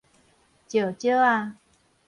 [0.67, 1.53] 石灼仔